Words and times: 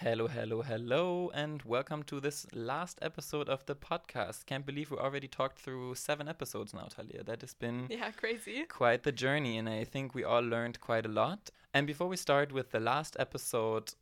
Hello, 0.00 0.26
hello, 0.26 0.60
hello, 0.60 1.30
and 1.32 1.62
welcome 1.62 2.02
to 2.02 2.20
this 2.20 2.46
last 2.52 2.98
episode 3.00 3.48
of 3.48 3.64
the 3.64 3.74
podcast. 3.74 4.44
Can't 4.44 4.66
believe 4.66 4.90
we 4.90 4.98
already 4.98 5.26
talked 5.26 5.58
through 5.58 5.94
seven 5.94 6.28
episodes 6.28 6.74
now, 6.74 6.86
Talia. 6.94 7.24
That 7.24 7.40
has 7.40 7.54
been 7.54 7.86
yeah, 7.88 8.10
crazy. 8.10 8.64
Quite 8.68 9.04
the 9.04 9.10
journey, 9.10 9.56
and 9.56 9.70
I 9.70 9.84
think 9.84 10.14
we 10.14 10.22
all 10.22 10.42
learned 10.42 10.82
quite 10.82 11.06
a 11.06 11.08
lot. 11.08 11.48
And 11.72 11.86
before 11.86 12.08
we 12.08 12.18
start 12.18 12.52
with 12.52 12.72
the 12.72 12.78
last 12.78 13.16
episode 13.18 13.94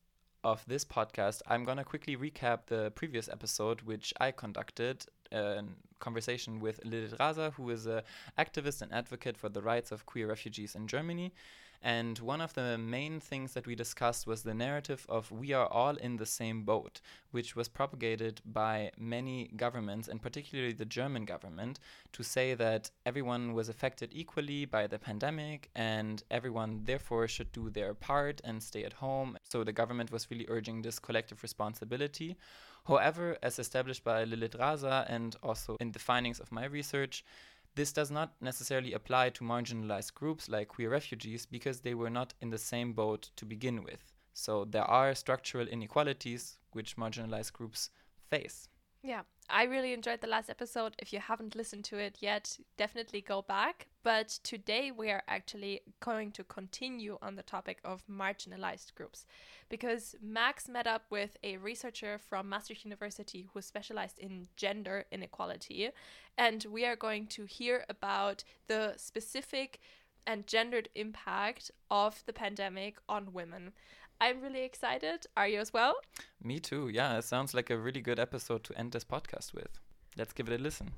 of 0.43 0.65
this 0.67 0.85
podcast, 0.85 1.43
I'm 1.47 1.63
gonna 1.63 1.85
quickly 1.85 2.17
recap 2.17 2.67
the 2.67 2.91
previous 2.97 3.29
episode, 3.29 3.83
which 3.83 4.13
I 4.21 4.33
conducted 4.33 5.07
uh, 5.33 5.37
a 5.37 5.65
conversation 6.01 6.59
with 6.59 6.85
Lilith 6.85 7.17
Raza, 7.19 7.53
who 7.53 7.71
is 7.71 7.87
an 7.87 8.03
activist 8.37 8.83
and 8.83 8.93
advocate 8.93 9.37
for 9.37 9.49
the 9.49 9.63
rights 9.63 9.93
of 9.93 10.07
queer 10.07 10.27
refugees 10.27 10.75
in 10.75 10.89
Germany. 10.89 11.33
And 11.85 12.19
one 12.21 12.41
of 12.41 12.55
the 12.55 12.79
main 12.79 13.21
things 13.21 13.53
that 13.53 13.67
we 13.67 13.75
discussed 13.75 14.27
was 14.27 14.43
the 14.43 14.55
narrative 14.55 15.05
of 15.07 15.31
we 15.31 15.53
are 15.53 15.67
all 15.67 15.97
in 15.97 16.17
the 16.17 16.25
same 16.25 16.65
boat, 16.65 17.03
which 17.31 17.55
was 17.55 17.69
propagated 17.69 18.41
by 18.47 18.91
many 18.97 19.51
governments, 19.55 20.09
and 20.09 20.23
particularly 20.23 20.73
the 20.73 20.87
German 20.87 21.27
government, 21.27 21.81
to 22.15 22.23
say 22.23 22.55
that 22.55 22.91
everyone 23.05 23.53
was 23.53 23.69
affected 23.69 24.09
equally 24.15 24.65
by 24.65 24.87
the 24.87 24.99
pandemic 24.99 25.69
and 25.77 26.23
everyone 26.31 26.81
therefore 26.85 27.29
should 27.29 27.53
do 27.53 27.69
their 27.69 27.93
part 27.93 28.41
and 28.45 28.63
stay 28.63 28.85
at 28.85 28.95
home. 28.95 29.37
So 29.43 29.63
the 29.63 29.73
government 29.75 30.11
was 30.11 30.31
really 30.31 30.47
urging 30.49 30.81
this 30.81 30.99
collective 30.99 31.43
responsibility. 31.43 32.39
However, 32.87 33.37
as 33.43 33.59
established 33.59 34.05
by 34.05 34.25
Lilith 34.25 34.59
Raza 34.59 35.05
and 35.09 35.37
also 35.43 35.77
in 35.81 35.93
the 35.93 35.99
findings 35.99 36.41
of 36.41 36.51
my 36.51 36.65
research, 36.65 37.25
this 37.75 37.93
does 37.93 38.11
not 38.11 38.35
necessarily 38.41 38.93
apply 38.93 39.31
to 39.31 39.45
marginalized 39.45 40.15
groups 40.15 40.49
like 40.49 40.69
queer 40.69 40.91
refugees 40.91 41.47
because 41.47 41.81
they 41.81 41.95
were 41.95 42.11
not 42.11 42.35
in 42.41 42.51
the 42.51 42.59
same 42.59 42.93
boat 42.93 43.31
to 43.37 43.45
begin 43.45 43.83
with. 43.83 44.13
So 44.33 44.65
there 44.65 44.85
are 44.85 45.15
structural 45.15 45.67
inequalities 45.69 46.59
which 46.73 46.97
marginalized 46.97 47.53
groups 47.53 47.91
face. 48.31 48.69
Yeah, 49.07 49.21
I 49.51 49.65
really 49.65 49.93
enjoyed 49.93 50.23
the 50.23 50.27
last 50.27 50.49
episode. 50.49 50.95
If 50.99 51.13
you 51.13 51.19
haven't 51.19 51.55
listened 51.55 51.85
to 51.85 51.99
it 51.99 52.17
yet, 52.21 52.59
definitely 52.79 53.21
go 53.21 53.43
back. 53.43 53.89
But 54.03 54.29
today 54.43 54.91
we 54.93 55.11
are 55.11 55.23
actually 55.29 55.83
going 56.01 56.33
to 56.33 56.45
continue 56.45 57.19
on 57.21 57.37
the 57.37 57.43
topic 57.43 57.81
of 57.85 58.03
marginalized 58.11 58.95
groups 58.95 59.27
because 59.69 60.15
Max 60.23 60.71
met 60.71 60.87
up 60.87 61.03
with 61.11 61.37
a 61.45 61.59
researcher 61.59 62.19
from 62.19 62.49
Maastricht 62.49 62.87
University 62.87 63.47
who 63.53 63.61
specialized 63.61 64.19
in 64.19 64.49
gender 64.57 65.05
inequality. 65.13 65.91
And 66.39 66.65
we 66.71 66.87
are 66.87 66.97
going 66.97 67.27
to 67.27 67.45
hear 67.45 67.85
about 67.91 68.43
the 68.69 68.95
specific 68.97 69.81
and 70.27 70.47
gendered 70.47 70.89
impact 70.95 71.71
of 71.91 72.23
the 72.25 72.33
pandemic 72.33 72.97
on 73.07 73.35
women. 73.35 73.73
I'm 74.21 74.41
really 74.41 74.63
excited. 74.63 75.27
Are 75.37 75.49
you 75.49 75.61
as 75.61 75.73
well? 75.73 75.95
Me 76.43 76.61
too. 76.61 76.89
Yeah, 76.89 77.19
it 77.19 77.25
sounds 77.25 77.55
like 77.55 77.71
a 77.71 77.79
really 77.79 78.01
good 78.01 78.19
episode 78.19 78.65
to 78.65 78.79
end 78.79 78.93
this 78.93 79.05
podcast 79.05 79.55
with. 79.55 79.79
Let's 80.17 80.33
give 80.33 80.49
it 80.49 80.61
a 80.61 80.63
listen. 80.63 80.93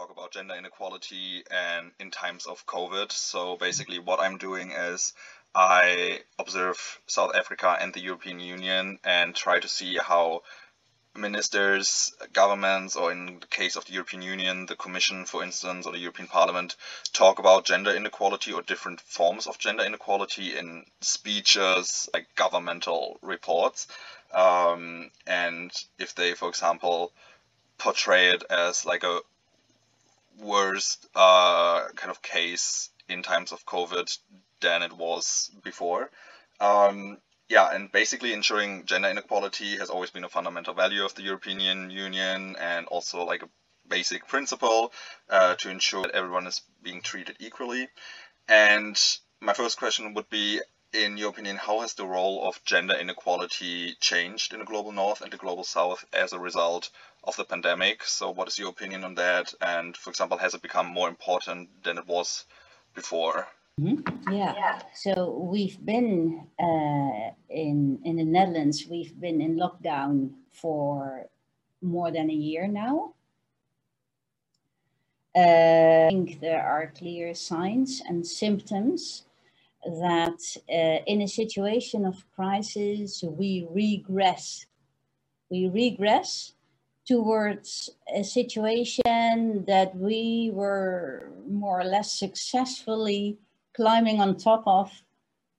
talk 0.00 0.10
about 0.10 0.30
gender 0.30 0.54
inequality 0.54 1.42
and 1.50 1.90
in 1.98 2.10
times 2.10 2.46
of 2.46 2.64
COVID. 2.66 3.10
So 3.12 3.56
basically, 3.56 3.98
what 3.98 4.20
I'm 4.20 4.38
doing 4.38 4.70
is 4.70 5.12
I 5.54 6.20
observe 6.38 7.00
South 7.06 7.34
Africa 7.34 7.76
and 7.80 7.92
the 7.92 8.00
European 8.00 8.40
Union 8.40 8.98
and 9.04 9.34
try 9.34 9.58
to 9.58 9.68
see 9.68 9.96
how 9.96 10.42
ministers, 11.14 12.12
governments, 12.32 12.94
or 12.94 13.10
in 13.10 13.40
the 13.40 13.46
case 13.46 13.76
of 13.76 13.84
the 13.84 13.92
European 13.92 14.22
Union, 14.22 14.66
the 14.66 14.76
Commission, 14.76 15.24
for 15.26 15.42
instance, 15.42 15.86
or 15.86 15.92
the 15.92 15.98
European 15.98 16.28
Parliament, 16.28 16.76
talk 17.12 17.40
about 17.40 17.64
gender 17.64 17.94
inequality 17.94 18.52
or 18.52 18.62
different 18.62 19.00
forms 19.00 19.46
of 19.46 19.58
gender 19.58 19.84
inequality 19.84 20.56
in 20.56 20.84
speeches, 21.00 22.08
like 22.14 22.34
governmental 22.36 23.18
reports. 23.22 23.88
Um, 24.32 25.10
and 25.26 25.72
if 25.98 26.14
they, 26.14 26.34
for 26.34 26.48
example, 26.48 27.12
portray 27.76 28.28
it 28.30 28.44
as 28.48 28.86
like 28.86 29.02
a 29.02 29.20
worst 30.38 31.06
uh, 31.16 31.88
kind 31.96 32.10
of 32.10 32.22
case 32.22 32.90
in 33.08 33.22
times 33.22 33.50
of 33.50 33.66
COVID 33.66 34.16
than 34.60 34.82
it 34.82 34.92
was 34.92 35.50
before. 35.62 36.10
Um, 36.60 37.18
yeah, 37.48 37.68
and 37.74 37.90
basically 37.90 38.32
ensuring 38.32 38.86
gender 38.86 39.08
inequality 39.08 39.76
has 39.78 39.90
always 39.90 40.10
been 40.10 40.24
a 40.24 40.28
fundamental 40.28 40.74
value 40.74 41.04
of 41.04 41.14
the 41.14 41.22
European 41.22 41.90
Union 41.90 42.56
and 42.60 42.86
also 42.86 43.24
like 43.24 43.42
a 43.42 43.48
basic 43.88 44.28
principle 44.28 44.92
uh, 45.28 45.54
to 45.56 45.68
ensure 45.68 46.02
that 46.02 46.14
everyone 46.14 46.46
is 46.46 46.60
being 46.82 47.02
treated 47.02 47.36
equally. 47.40 47.88
And 48.48 48.96
my 49.40 49.52
first 49.52 49.78
question 49.78 50.14
would 50.14 50.30
be 50.30 50.60
in 50.92 51.16
your 51.16 51.30
opinion, 51.30 51.56
how 51.56 51.80
has 51.80 51.94
the 51.94 52.06
role 52.06 52.48
of 52.48 52.64
gender 52.64 52.94
inequality 52.94 53.94
changed 54.00 54.52
in 54.52 54.58
the 54.58 54.64
global 54.64 54.90
north 54.90 55.20
and 55.20 55.32
the 55.32 55.36
global 55.36 55.62
south 55.62 56.04
as 56.12 56.32
a 56.32 56.38
result 56.38 56.90
of 57.22 57.36
the 57.36 57.44
pandemic? 57.44 58.02
So, 58.04 58.30
what 58.30 58.48
is 58.48 58.58
your 58.58 58.70
opinion 58.70 59.04
on 59.04 59.14
that? 59.14 59.54
And, 59.60 59.96
for 59.96 60.10
example, 60.10 60.38
has 60.38 60.54
it 60.54 60.62
become 60.62 60.86
more 60.86 61.08
important 61.08 61.84
than 61.84 61.98
it 61.98 62.06
was 62.06 62.44
before? 62.94 63.46
Mm-hmm. 63.80 64.32
Yeah. 64.32 64.54
yeah. 64.56 64.78
So 64.94 65.30
we've 65.30 65.82
been 65.84 66.46
uh, 66.58 67.32
in 67.48 67.98
in 68.04 68.16
the 68.16 68.24
Netherlands. 68.24 68.86
We've 68.90 69.18
been 69.18 69.40
in 69.40 69.56
lockdown 69.56 70.32
for 70.52 71.26
more 71.80 72.10
than 72.10 72.28
a 72.28 72.34
year 72.34 72.68
now. 72.68 73.14
Uh, 75.34 76.06
I 76.06 76.08
think 76.10 76.40
there 76.40 76.62
are 76.62 76.92
clear 76.98 77.34
signs 77.34 78.02
and 78.06 78.26
symptoms 78.26 79.24
that 79.84 80.40
uh, 80.68 81.00
in 81.06 81.22
a 81.22 81.28
situation 81.28 82.04
of 82.04 82.24
crisis 82.36 83.22
we 83.24 83.66
regress. 83.70 84.66
We 85.48 85.68
regress 85.68 86.52
towards 87.08 87.90
a 88.14 88.22
situation 88.22 89.64
that 89.66 89.96
we 89.96 90.50
were 90.52 91.30
more 91.48 91.80
or 91.80 91.84
less 91.84 92.12
successfully 92.12 93.38
climbing 93.74 94.20
on 94.20 94.36
top 94.36 94.62
of 94.66 94.90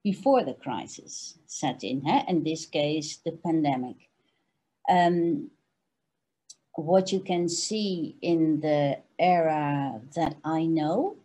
before 0.04 0.44
the 0.44 0.54
crisis 0.54 1.38
set 1.46 1.84
in, 1.84 2.02
huh? 2.06 2.24
in 2.28 2.44
this 2.44 2.66
case, 2.66 3.20
the 3.24 3.34
pandemic. 3.44 3.98
Um, 4.90 5.52
what 6.76 7.12
you 7.12 7.20
can 7.20 7.48
see 7.50 8.16
in 8.22 8.62
the 8.62 8.98
era 9.20 10.02
that 10.16 10.38
I 10.44 10.66
know 10.66 11.18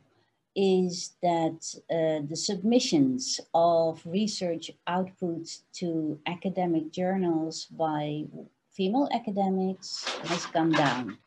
is 0.55 1.13
that 1.23 1.61
uh, 1.91 2.27
the 2.29 2.37
submissions 2.37 3.41
of 3.55 4.03
research 4.07 4.71
output 4.87 5.49
to 5.75 6.19
academic 6.27 6.93
journals 6.93 7.67
by 7.67 8.25
female 8.73 9.09
academics 9.13 10.05
has 10.25 10.47
gone 10.47 10.73
down. 10.73 11.19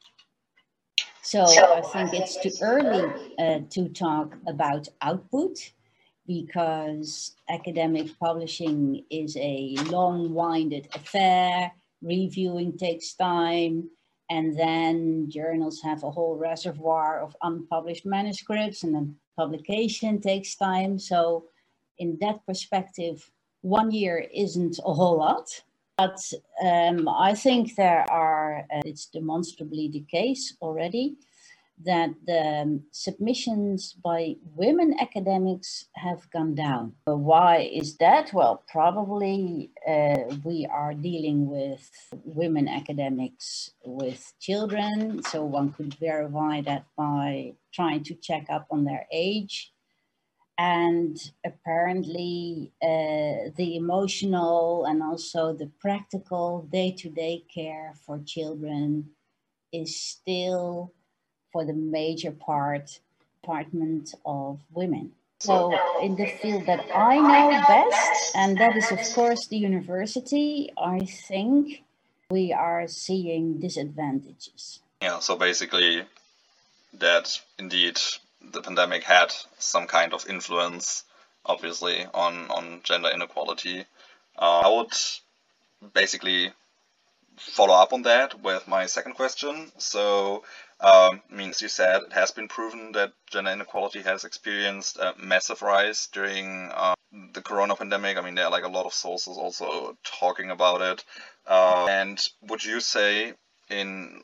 So 1.22 1.44
I 1.44 1.82
think 1.82 2.14
it's 2.14 2.42
too 2.42 2.52
early 2.64 3.12
uh, 3.38 3.60
to 3.70 3.90
talk 3.90 4.36
about 4.48 4.88
output 5.02 5.72
because 6.26 7.36
academic 7.50 8.08
publishing 8.20 9.04
is 9.10 9.36
a 9.38 9.76
long-winded 9.90 10.88
affair. 10.94 11.72
Reviewing 12.02 12.78
takes 12.78 13.14
time. 13.14 13.90
And 14.32 14.58
then 14.58 15.30
journals 15.30 15.82
have 15.82 16.04
a 16.04 16.12
whole 16.12 16.38
reservoir 16.38 17.20
of 17.20 17.36
unpublished 17.42 18.06
manuscripts 18.06 18.84
and 18.84 18.94
then 18.94 19.16
publication 19.36 20.22
takes 20.22 20.56
time. 20.56 21.00
So 21.00 21.46
in 21.98 22.18
that 22.22 22.46
perspective, 22.46 23.30
one 23.62 23.92
year 23.92 24.26
isn't 24.34 24.80
a 24.86 24.94
whole 24.94 25.18
lot. 25.18 25.64
But 26.00 26.22
um, 26.64 27.10
I 27.10 27.34
think 27.36 27.76
there 27.76 28.06
are, 28.10 28.60
uh, 28.74 28.82
it's 28.86 29.08
demonstrably 29.08 29.90
the 29.92 30.06
case 30.10 30.56
already, 30.62 31.18
that 31.86 32.12
the 32.26 32.62
um, 32.62 32.84
submissions 32.92 33.94
by 34.02 34.36
women 34.56 34.96
academics 35.02 35.86
have 35.96 36.22
gone 36.32 36.56
down. 36.56 36.94
Why 37.04 37.70
is 37.82 37.98
that? 37.98 38.32
Well, 38.34 38.64
probably 38.72 39.72
uh, 39.86 40.36
we 40.46 40.66
are 40.72 40.94
dealing 40.94 41.50
with 41.50 41.90
women 42.24 42.70
academics 42.70 43.72
with 43.84 44.34
children, 44.40 45.22
so 45.24 45.44
one 45.44 45.74
could 45.74 45.96
verify 45.96 46.62
that 46.62 46.86
by 46.98 47.56
trying 47.74 48.04
to 48.04 48.16
check 48.16 48.46
up 48.50 48.68
on 48.72 48.86
their 48.86 49.06
age 49.12 49.74
and 50.60 51.32
apparently 51.46 52.70
uh, 52.84 53.50
the 53.56 53.78
emotional 53.78 54.86
and 54.86 55.02
also 55.02 55.54
the 55.54 55.72
practical 55.80 56.68
day-to-day 56.70 57.46
care 57.54 57.94
for 58.06 58.20
children 58.26 59.10
is 59.72 59.98
still 59.98 60.92
for 61.54 61.64
the 61.64 61.74
major 61.74 62.32
part 62.32 63.00
department 63.42 64.14
of 64.26 64.60
women 64.74 65.14
So, 65.40 65.72
in 66.02 66.18
the 66.18 66.28
field 66.28 66.66
that 66.66 66.84
I 66.94 67.16
know 67.16 67.48
best, 67.66 68.36
and 68.36 68.58
that 68.58 68.76
is, 68.76 68.92
of 68.92 69.00
course, 69.16 69.48
the 69.48 69.56
university, 69.56 70.70
I 70.76 71.00
think 71.30 71.84
we 72.30 72.52
are 72.52 72.90
seeing 72.90 73.62
disadvantages. 73.62 74.82
Yeah, 75.02 75.20
so 75.20 75.38
basically, 75.38 76.04
that 76.92 77.40
indeed 77.58 77.98
the 78.42 78.62
pandemic 78.62 79.04
had 79.04 79.34
some 79.58 79.88
kind 79.88 80.14
of 80.14 80.30
influence, 80.30 81.04
obviously, 81.46 82.06
on, 82.14 82.50
on 82.52 82.82
gender 82.84 83.10
inequality. 83.10 83.86
Uh, 84.38 84.62
I 84.66 84.70
would 84.70 84.94
basically 85.94 86.52
follow 87.38 87.74
up 87.74 87.94
on 87.94 88.04
that 88.04 88.42
with 88.42 88.68
my 88.68 88.86
second 88.86 89.14
question. 89.14 89.72
So, 89.78 90.44
um, 90.82 91.22
I 91.32 91.36
mean, 91.36 91.50
as 91.50 91.62
you 91.62 91.70
said, 91.70 92.04
it 92.04 92.14
has 92.14 92.32
been 92.32 92.48
proven 92.48 92.94
that 92.94 93.14
gender 93.30 93.52
inequality 93.52 94.02
has 94.02 94.24
experienced 94.24 94.98
a 94.98 95.14
massive 95.18 95.62
rise 95.62 96.08
during 96.12 96.70
uh, 96.74 96.96
the 97.34 97.42
corona 97.42 97.76
pandemic. 97.76 98.18
I 98.18 98.22
mean, 98.22 98.36
there 98.36 98.46
are 98.46 98.52
like 98.52 98.64
a 98.64 98.70
lot 98.70 98.86
of 98.86 98.94
sources 98.94 99.38
also 99.38 99.98
talking 100.04 100.52
about 100.52 100.82
it. 100.82 101.06
Uh, 101.48 101.88
and 101.90 102.22
would 102.42 102.64
you 102.64 102.80
say, 102.80 103.34
in 103.70 104.22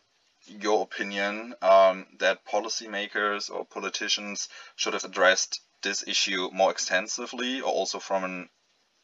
your 0.47 0.83
opinion, 0.83 1.55
um, 1.61 2.05
that 2.19 2.45
policymakers 2.45 3.49
or 3.49 3.65
politicians 3.65 4.49
should 4.75 4.93
have 4.93 5.03
addressed 5.03 5.61
this 5.81 6.07
issue 6.07 6.49
more 6.51 6.71
extensively 6.71 7.61
or 7.61 7.71
also 7.71 7.99
from 7.99 8.23
an 8.23 8.49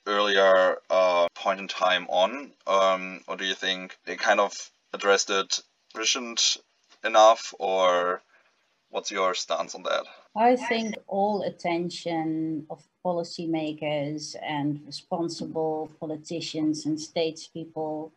earlier 0.07 0.77
uh, 0.89 1.27
point 1.35 1.59
in 1.59 1.67
time 1.67 2.07
on? 2.09 2.51
Um, 2.67 3.21
or 3.27 3.37
do 3.37 3.45
you 3.45 3.55
think 3.55 3.97
they 4.05 4.15
kind 4.15 4.39
of 4.39 4.53
addressed 4.93 5.29
it 5.29 5.61
sufficient 5.91 6.57
enough, 7.03 7.53
or 7.59 8.21
what's 8.89 9.11
your 9.11 9.33
stance 9.33 9.75
on 9.75 9.83
that? 9.83 10.03
I 10.35 10.55
think 10.55 10.95
all 11.07 11.41
attention 11.41 12.65
of 12.69 12.83
policymakers 13.05 14.35
and 14.41 14.81
responsible 14.85 15.91
politicians 15.99 16.85
and 16.85 16.97
statespeople 16.97 18.11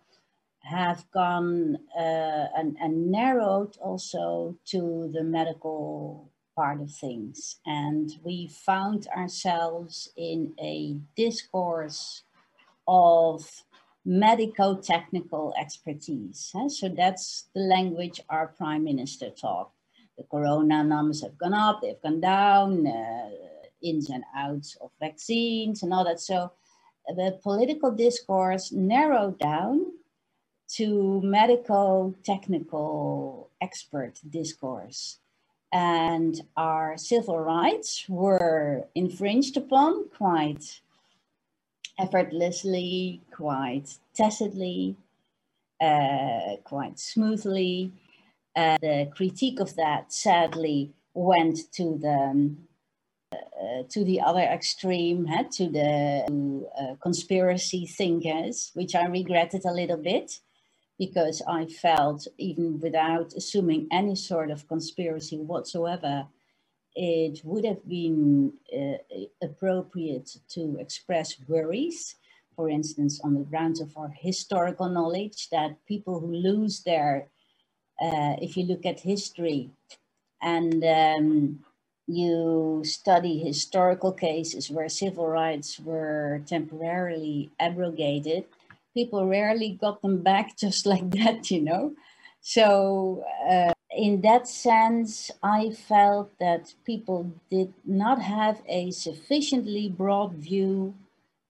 have 0.65 1.05
gone 1.13 1.77
uh, 1.99 2.47
and, 2.57 2.77
and 2.81 3.11
narrowed 3.11 3.77
also 3.79 4.57
to 4.67 5.11
the 5.13 5.23
medical 5.23 6.31
part 6.57 6.81
of 6.81 6.91
things. 6.91 7.57
And 7.67 8.11
we 8.23 8.49
found 8.49 9.07
ourselves 9.09 10.11
in 10.17 10.55
a 10.61 10.97
discourse 11.17 12.23
of 12.89 13.65
medico 14.05 14.77
technical 14.77 15.55
expertise. 15.59 16.53
So 16.69 16.89
that's 16.89 17.47
the 17.55 17.61
language 17.61 18.21
our 18.29 18.49
prime 18.49 18.85
minister 18.85 19.31
talked. 19.31 19.75
The 20.17 20.25
corona 20.25 20.85
numbers 20.85 21.23
have 21.23 21.37
gone 21.39 21.55
up, 21.55 21.81
they've 21.83 22.01
gone 22.01 22.21
down, 22.21 22.87
uh, 22.87 23.31
ins 23.83 24.09
and 24.11 24.25
outs 24.37 24.77
of 24.81 24.91
vaccines 25.01 25.83
and 25.83 25.93
all 25.93 26.05
that. 26.05 26.21
So 26.21 26.53
the 27.09 27.39
political 27.43 27.91
discourse 27.91 28.73
narrowed 28.73 29.39
down 29.39 29.87
to 30.69 31.21
medical 31.23 32.15
technical 32.25 33.51
expert 33.61 34.21
discourse 34.29 35.19
and 35.75 36.41
our 36.57 36.97
civil 36.97 37.39
rights 37.39 38.07
were 38.09 38.87
infringed 38.95 39.57
upon 39.57 40.09
quite 40.11 40.81
effortlessly, 41.99 43.21
quite 43.33 43.99
tacitly, 44.15 44.97
uh, 45.81 46.57
quite 46.63 46.99
smoothly. 47.01 47.91
Uh, 48.55 48.77
the 48.81 49.11
critique 49.17 49.59
of 49.59 49.75
that 49.75 50.13
sadly 50.13 50.93
went 51.13 51.59
to 51.73 51.99
the 51.99 52.55
uh, 53.33 53.83
to 53.89 54.05
the 54.05 54.21
other 54.21 54.43
extreme, 54.43 55.27
uh, 55.29 55.43
to 55.51 55.69
the 55.69 56.69
uh, 56.81 56.95
conspiracy 57.03 57.85
thinkers, 57.85 58.71
which 58.75 58.95
I 58.95 59.07
regretted 59.07 59.65
a 59.65 59.73
little 59.73 59.97
bit 59.97 60.39
because 60.99 61.43
I 61.49 61.67
felt, 61.67 62.27
even 62.39 62.81
without 62.81 63.33
assuming 63.35 63.89
any 63.91 64.15
sort 64.15 64.51
of 64.51 64.69
conspiracy 64.69 65.39
whatsoever, 65.39 66.27
it 66.95 67.41
would 67.45 67.65
have 67.65 67.87
been 67.89 68.53
uh, 68.73 68.99
appropriate 69.43 70.37
to 70.51 70.77
express 70.79 71.37
worries, 71.49 72.15
for 72.55 72.69
instance, 72.69 73.21
on 73.25 73.35
the 73.35 73.41
grounds 73.41 73.81
of 73.81 73.97
our 73.97 74.13
historical 74.17 74.89
knowledge, 74.89 75.49
that 75.51 75.85
people 75.87 76.21
who 76.21 76.33
lose 76.33 76.85
their, 76.85 77.27
uh, 78.01 78.37
if 78.41 78.57
you 78.57 78.65
look 78.65 78.87
at 78.87 79.01
history 79.01 79.71
and 80.41 80.85
um, 80.85 81.65
you 82.07 82.83
study 82.85 83.39
historical 83.39 84.13
cases 84.13 84.71
where 84.71 84.89
civil 84.89 85.27
rights 85.27 85.81
were 85.81 86.43
temporarily 86.47 87.51
abrogated, 87.59 88.45
people 88.95 89.27
rarely 89.27 89.77
got 89.81 90.01
them 90.03 90.23
back 90.23 90.57
just 90.65 90.87
like 90.87 91.11
that, 91.11 91.51
you 91.51 91.61
know. 91.61 91.95
So, 92.41 93.25
uh, 93.49 93.73
in 93.97 94.21
that 94.23 94.49
sense, 94.49 95.31
I 95.43 95.71
felt 95.71 96.39
that 96.39 96.75
people 96.85 97.33
did 97.51 97.73
not 97.85 98.21
have 98.21 98.61
a 98.69 98.91
sufficiently 98.91 99.89
broad 99.89 100.35
view 100.35 100.95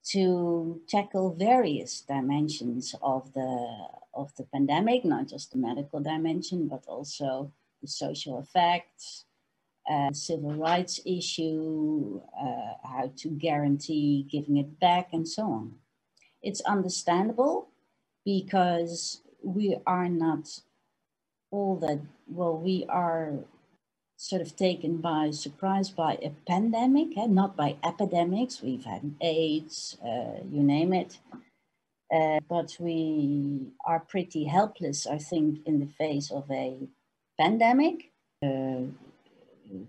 to 0.05 0.81
tackle 0.87 1.35
various 1.35 2.02
dimensions 2.02 2.94
of 3.02 3.32
the 3.32 3.88
of 4.12 4.35
the 4.37 4.44
pandemic, 4.44 5.05
not 5.05 5.26
just 5.26 5.50
the 5.50 5.58
medical 5.58 6.00
dimension, 6.00 6.69
but 6.69 6.85
also 6.87 7.50
the 7.82 7.88
social 7.88 8.38
effects, 8.38 9.25
uh, 9.91 10.12
civil 10.12 10.55
rights 10.55 11.00
issue, 11.05 12.20
uh, 12.41 12.75
how 12.85 13.11
to 13.17 13.29
guarantee 13.31 14.26
giving 14.31 14.58
it 14.58 14.79
back, 14.79 15.08
and 15.12 15.26
so 15.26 15.43
on. 15.44 15.73
It's 16.44 16.61
understandable 16.62 17.69
because 18.25 19.23
we 19.43 19.76
are 19.87 20.08
not 20.08 20.61
all 21.50 21.76
that, 21.76 22.00
well, 22.29 22.56
we 22.56 22.85
are 22.88 23.32
sort 24.17 24.43
of 24.43 24.55
taken 24.56 24.99
by 24.99 25.31
surprise 25.31 25.88
by 25.91 26.19
a 26.23 26.31
pandemic, 26.46 27.17
eh? 27.17 27.26
not 27.26 27.56
by 27.56 27.76
epidemics. 27.82 28.62
We've 28.62 28.85
had 28.85 29.14
AIDS, 29.20 29.96
uh, 30.05 30.41
you 30.50 30.62
name 30.62 30.93
it. 30.93 31.19
Uh, 32.14 32.41
but 32.49 32.76
we 32.79 33.73
are 33.87 34.00
pretty 34.00 34.44
helpless, 34.44 35.06
I 35.06 35.19
think, 35.19 35.61
in 35.67 35.81
the 35.81 35.87
face 35.87 36.31
of 36.31 36.50
a 36.50 36.76
pandemic. 37.41 38.12
Uh, 38.43 38.93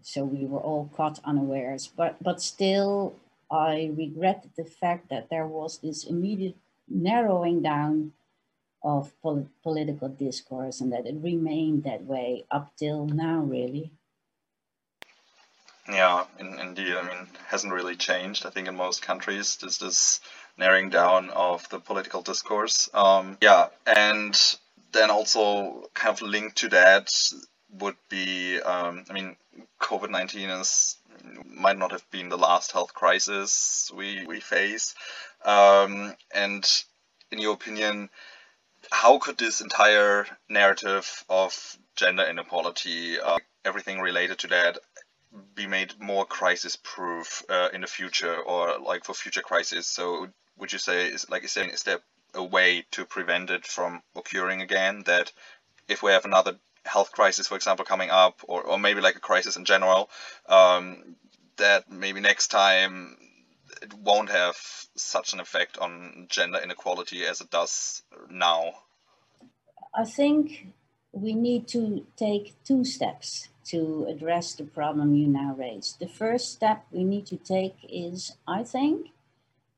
so 0.02 0.24
we 0.24 0.46
were 0.46 0.60
all 0.60 0.90
caught 0.96 1.20
unawares. 1.26 1.88
But, 1.88 2.16
but 2.24 2.42
still, 2.42 3.16
I 3.52 3.92
regret 3.96 4.48
the 4.58 4.66
fact 4.66 5.10
that 5.10 5.30
there 5.30 5.48
was 5.48 5.80
this 5.80 6.04
immediate 6.04 6.58
narrowing 6.88 7.62
down 7.62 8.14
of 8.84 9.12
pol- 9.22 9.50
political 9.64 10.10
discourse 10.10 10.80
and 10.82 10.94
that 10.94 11.06
it 11.06 11.16
remained 11.22 11.84
that 11.84 12.04
way 12.06 12.46
up 12.52 12.72
till 12.78 13.06
now, 13.06 13.40
really. 13.40 13.92
Yeah, 15.88 16.26
in, 16.40 16.60
indeed. 16.60 16.96
I 16.96 17.04
mean, 17.04 17.28
hasn't 17.48 17.74
really 17.74 17.96
changed. 17.96 18.46
I 18.46 18.50
think 18.50 18.68
in 18.68 18.76
most 18.76 19.02
countries, 19.02 19.58
there's 19.58 19.78
this 19.78 20.20
narrowing 20.58 20.90
down 20.90 21.30
of 21.30 21.68
the 21.70 21.80
political 21.80 22.22
discourse. 22.22 22.90
Um, 22.94 23.38
yeah, 23.42 23.68
and 23.86 24.36
then 24.94 25.12
also 25.12 25.90
kind 25.94 26.16
of 26.16 26.22
linked 26.22 26.58
to 26.58 26.70
that 26.70 27.12
would 27.80 27.98
be, 28.10 28.60
um, 28.62 29.04
I 29.10 29.14
mean, 29.14 29.36
COVID 29.80 30.10
nineteen 30.10 30.50
is 30.50 30.98
might 31.46 31.78
not 31.78 31.92
have 31.92 32.10
been 32.12 32.30
the 32.30 32.38
last 32.38 32.72
health 32.72 32.94
crisis 32.94 33.92
we 33.96 34.26
we 34.26 34.40
face, 34.40 34.96
um, 35.44 36.16
and 36.34 36.66
in 37.32 37.40
your 37.40 37.54
opinion, 37.54 38.10
how 38.92 39.18
could 39.18 39.38
this 39.38 39.62
entire 39.62 40.26
narrative 40.50 41.24
of 41.30 41.78
gender 41.96 42.24
inequality, 42.24 43.20
uh, 43.20 43.38
everything 43.64 44.00
related 44.00 44.40
to 44.40 44.48
that, 44.48 44.78
be 45.54 45.68
made 45.68 46.00
more 46.00 46.26
crisis 46.26 46.78
proof 46.82 47.44
uh, 47.50 47.70
in 47.74 47.82
the 47.82 47.88
future 47.88 48.36
or 48.36 48.80
like 48.80 49.04
for 49.04 49.14
future 49.14 49.42
crises? 49.42 49.88
So 49.88 50.30
would 50.58 50.72
you 50.72 50.80
say 50.80 51.08
is 51.08 51.30
like 51.30 51.44
is 51.44 51.54
there, 51.54 51.70
is 51.70 51.84
there 51.84 52.00
a 52.34 52.44
way 52.44 52.86
to 52.92 53.06
prevent 53.06 53.50
it 53.50 53.66
from 53.66 54.02
occurring 54.16 54.62
again? 54.62 55.04
That 55.06 55.32
if 55.88 56.04
we 56.04 56.12
have 56.12 56.26
another 56.26 56.58
health 56.86 57.12
crisis, 57.12 57.48
for 57.48 57.56
example, 57.56 57.86
coming 57.86 58.10
up, 58.10 58.42
or, 58.48 58.62
or 58.62 58.80
maybe 58.80 59.02
like 59.02 59.16
a 59.16 59.20
crisis 59.20 59.58
in 59.58 59.66
general, 59.66 60.10
um, 60.48 61.16
that 61.58 61.90
maybe 61.92 62.20
next 62.20 62.48
time 62.48 63.18
it 63.82 63.94
won't 63.94 64.30
have 64.30 64.56
such 64.96 65.34
an 65.34 65.40
effect 65.40 65.78
on 65.78 66.28
gender 66.30 66.60
inequality 66.64 67.26
as 67.26 67.42
it 67.42 67.50
does 67.50 68.04
now? 68.30 68.74
I 69.94 70.06
think 70.06 70.68
we 71.12 71.34
need 71.34 71.68
to 71.70 72.06
take 72.18 72.56
two 72.64 72.84
steps 72.84 73.50
to 73.66 74.06
address 74.10 74.54
the 74.54 74.64
problem 74.64 75.16
you 75.16 75.28
now 75.28 75.56
raised. 75.58 76.00
The 76.00 76.08
first 76.08 76.52
step 76.52 76.86
we 76.92 77.04
need 77.04 77.26
to 77.28 77.38
take 77.38 77.76
is, 77.90 78.36
I 78.48 78.64
think, 78.64 79.08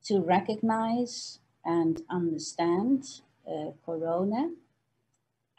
to 0.06 0.20
recognize 0.20 1.40
and 1.64 2.02
understand 2.10 3.06
uh, 3.48 3.72
Corona 3.86 4.52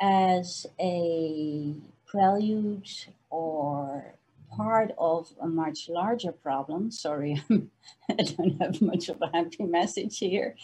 as 0.01 0.67
a 0.81 1.75
prelude 2.07 2.89
or 3.31 4.15
part 4.57 4.93
of 4.99 5.33
a 5.41 5.47
much 5.47 5.89
larger 5.89 6.33
problem. 6.33 6.91
Sorry, 6.91 7.43
I 7.51 8.15
don't 8.15 8.61
have 8.61 8.81
much 8.81 9.09
of 9.09 9.21
a 9.21 9.29
happy 9.29 9.65
message 9.65 10.19
here, 10.19 10.57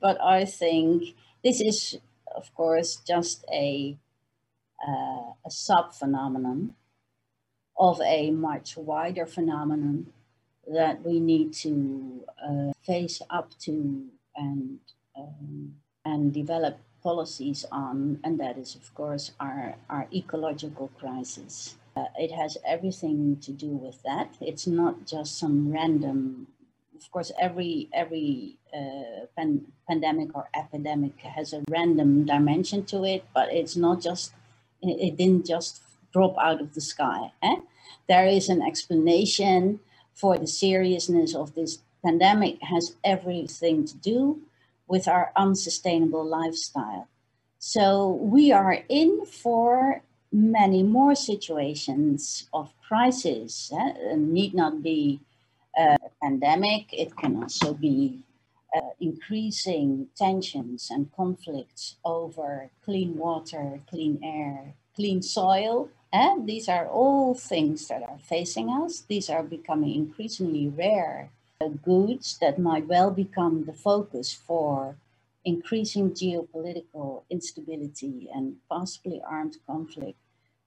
but 0.00 0.20
I 0.20 0.44
think 0.44 1.14
this 1.42 1.60
is, 1.60 1.98
of 2.34 2.54
course, 2.54 2.96
just 3.06 3.44
a, 3.52 3.96
uh, 4.86 5.32
a 5.44 5.50
sub 5.50 5.92
phenomenon 5.94 6.74
of 7.76 8.00
a 8.04 8.30
much 8.30 8.76
wider 8.76 9.26
phenomenon 9.26 10.12
that 10.72 11.04
we 11.04 11.18
need 11.18 11.52
to 11.52 12.24
uh, 12.46 12.72
face 12.84 13.20
up 13.30 13.50
to 13.58 14.06
and 14.36 14.78
um, 15.16 15.74
and 16.04 16.32
develop 16.32 16.78
policies 17.02 17.64
on, 17.72 18.20
and 18.24 18.38
that 18.40 18.56
is, 18.58 18.74
of 18.74 18.94
course, 18.94 19.32
our, 19.40 19.76
our 19.90 20.06
ecological 20.12 20.90
crisis. 20.98 21.76
Uh, 21.96 22.04
it 22.18 22.30
has 22.32 22.56
everything 22.66 23.36
to 23.42 23.52
do 23.52 23.68
with 23.68 24.02
that. 24.02 24.34
It's 24.40 24.66
not 24.66 25.06
just 25.06 25.38
some 25.38 25.72
random. 25.72 26.46
Of 26.96 27.10
course, 27.10 27.32
every 27.38 27.88
every 27.92 28.56
uh, 28.72 29.26
pan, 29.36 29.66
pandemic 29.88 30.34
or 30.34 30.48
epidemic 30.54 31.18
has 31.20 31.52
a 31.52 31.62
random 31.68 32.24
dimension 32.24 32.84
to 32.86 33.04
it, 33.04 33.24
but 33.34 33.52
it's 33.52 33.76
not 33.76 34.00
just. 34.00 34.32
It, 34.84 35.16
didn't 35.16 35.46
just 35.46 35.80
drop 36.12 36.34
out 36.38 36.60
of 36.60 36.74
the 36.74 36.80
sky. 36.80 37.30
Eh? 37.40 37.56
There 38.08 38.26
is 38.26 38.48
an 38.48 38.62
explanation 38.62 39.78
for 40.12 40.36
the 40.36 40.48
seriousness 40.48 41.36
of 41.36 41.54
this 41.54 41.78
pandemic. 42.04 42.60
Has 42.62 42.96
everything 43.04 43.84
to 43.84 43.96
do 43.98 44.40
with 44.92 45.08
our 45.08 45.32
unsustainable 45.36 46.22
lifestyle. 46.22 47.08
So 47.58 48.18
we 48.20 48.52
are 48.52 48.84
in 48.90 49.24
for 49.24 50.02
many 50.30 50.82
more 50.82 51.14
situations 51.14 52.46
of 52.52 52.74
crisis. 52.86 53.72
Eh? 53.72 53.92
It 54.12 54.18
need 54.18 54.52
not 54.52 54.82
be 54.82 55.20
a 55.78 55.96
pandemic, 56.22 56.92
it 56.92 57.16
can 57.16 57.42
also 57.42 57.72
be 57.72 58.20
uh, 58.76 58.92
increasing 59.00 60.08
tensions 60.14 60.90
and 60.90 61.10
conflicts 61.16 61.96
over 62.04 62.68
clean 62.84 63.16
water, 63.16 63.80
clean 63.88 64.20
air, 64.22 64.74
clean 64.94 65.22
soil. 65.22 65.88
And 66.12 66.42
eh? 66.42 66.44
these 66.44 66.68
are 66.68 66.86
all 66.86 67.32
things 67.34 67.88
that 67.88 68.02
are 68.02 68.20
facing 68.20 68.68
us. 68.68 69.00
These 69.08 69.30
are 69.30 69.42
becoming 69.42 69.94
increasingly 69.94 70.68
rare 70.68 71.30
goods 71.68 72.38
that 72.40 72.58
might 72.58 72.86
well 72.86 73.10
become 73.10 73.64
the 73.64 73.72
focus 73.72 74.32
for 74.32 74.96
increasing 75.44 76.10
geopolitical 76.12 77.22
instability 77.30 78.28
and 78.32 78.56
possibly 78.68 79.20
armed 79.26 79.56
conflict. 79.66 80.18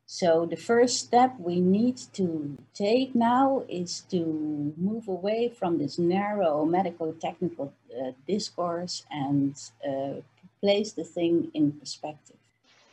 So, 0.08 0.46
the 0.46 0.56
first 0.56 1.00
step 1.00 1.34
we 1.40 1.60
need 1.60 1.98
to 2.14 2.58
take 2.76 3.16
now 3.16 3.64
is 3.68 4.02
to 4.12 4.74
move 4.78 5.08
away 5.08 5.50
from 5.50 5.80
this 5.80 5.98
narrow 5.98 6.64
medical 6.66 7.12
technical 7.14 7.74
uh, 7.92 8.12
discourse 8.28 9.04
and 9.10 9.56
uh, 9.88 10.22
place 10.62 10.92
the 10.92 11.04
thing 11.04 11.50
in 11.56 11.72
perspective. 11.72 12.38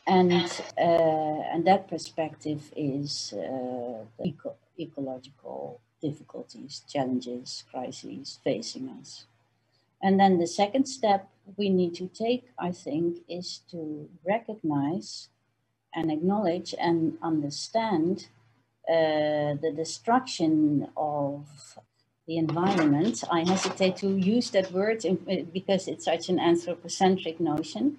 And, 0.07 0.51
uh, 0.79 1.53
and 1.53 1.67
that 1.67 1.89
perspective 1.89 2.73
is 2.75 3.35
uh, 3.35 4.05
eco- 4.25 4.57
ecological 4.81 5.81
difficulties, 6.03 6.83
challenges, 6.89 7.65
crises 7.71 8.39
facing 8.45 8.89
us. 9.01 9.27
And 10.03 10.21
then 10.21 10.39
the 10.39 10.47
second 10.47 10.87
step 10.87 11.29
we 11.57 11.71
need 11.71 11.95
to 11.97 12.09
take, 12.09 12.47
I 12.59 12.73
think, 12.73 13.19
is 13.29 13.61
to 13.71 14.09
recognize 14.27 15.29
and 15.95 16.11
acknowledge 16.11 16.75
and 16.81 17.19
understand 17.23 18.29
uh, 18.89 19.55
the 19.63 19.73
destruction 19.77 20.89
of 20.97 21.47
the 22.27 22.39
environment. 22.39 23.25
I 23.31 23.41
hesitate 23.49 23.97
to 23.99 24.09
use 24.17 24.51
that 24.51 24.73
word 24.73 25.05
in, 25.05 25.17
because 25.53 25.89
it's 25.89 26.05
such 26.07 26.29
an 26.29 26.41
anthropocentric 26.41 27.41
notion 27.41 27.99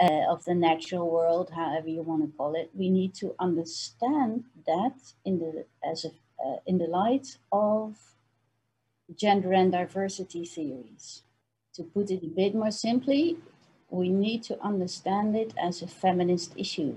uh, 0.00 0.22
of 0.30 0.44
the 0.44 0.54
natural 0.54 1.10
world, 1.10 1.50
however 1.54 1.88
you 1.88 2.02
want 2.02 2.22
to 2.24 2.36
call 2.36 2.54
it. 2.54 2.70
We 2.74 2.90
need 2.90 3.14
to 3.16 3.34
understand 3.38 4.44
that 4.66 4.96
in 5.24 5.38
the 5.40 5.66
as 5.88 6.04
a 6.04 6.10
uh, 6.44 6.56
in 6.66 6.78
the 6.78 6.86
light 6.86 7.38
of 7.52 7.96
gender 9.14 9.52
and 9.52 9.72
diversity 9.72 10.44
theories. 10.44 11.22
To 11.74 11.82
put 11.82 12.10
it 12.10 12.22
a 12.22 12.28
bit 12.28 12.54
more 12.54 12.70
simply, 12.70 13.36
we 13.90 14.08
need 14.08 14.42
to 14.44 14.60
understand 14.62 15.36
it 15.36 15.52
as 15.56 15.82
a 15.82 15.86
feminist 15.86 16.54
issue, 16.56 16.96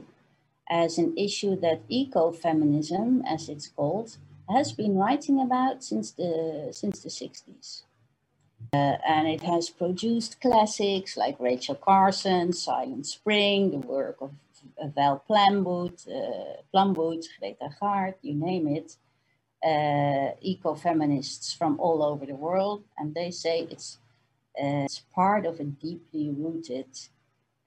as 0.69 0.97
an 0.97 1.17
issue 1.17 1.59
that 1.59 1.87
ecofeminism, 1.89 3.23
as 3.27 3.49
it's 3.49 3.67
called, 3.67 4.17
has 4.49 4.71
been 4.71 4.95
writing 4.95 5.41
about 5.41 5.83
since 5.83 6.11
the, 6.11 6.69
since 6.71 7.01
the 7.01 7.09
60s. 7.09 7.83
Uh, 8.73 8.97
and 9.07 9.27
it 9.27 9.43
has 9.43 9.69
produced 9.69 10.41
classics 10.41 11.15
like 11.15 11.39
Rachel 11.39 11.75
Carson, 11.75 12.53
Silent 12.53 13.05
Spring, 13.05 13.71
the 13.71 13.77
work 13.77 14.17
of 14.21 14.31
Val 14.95 15.23
Plumwood, 15.29 16.05
uh, 16.07 16.61
Plumwood, 16.73 17.25
Greta 17.39 17.69
Gaard, 17.79 18.15
you 18.21 18.33
name 18.33 18.67
it 18.67 18.97
uh, 19.71 20.29
eco-feminists 20.51 21.47
from 21.59 21.73
all 21.85 21.99
over 22.09 22.25
the 22.25 22.39
world, 22.47 22.81
and 22.97 23.07
they 23.19 23.31
say 23.43 23.55
it's 23.73 23.89
uh, 24.61 24.85
it's 24.87 25.01
part 25.13 25.43
of 25.45 25.59
a 25.59 25.67
deeply 25.87 26.27
rooted 26.43 26.91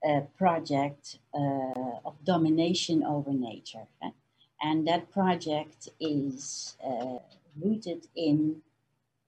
uh, 0.09 0.23
project 0.43 1.19
uh, 1.41 2.09
of 2.09 2.15
domination 2.25 2.99
over 3.15 3.33
nature, 3.33 3.87
and 4.67 4.79
that 4.89 5.03
project 5.19 5.81
is 6.01 6.77
uh, 6.89 7.19
rooted 7.63 8.03
in 8.17 8.39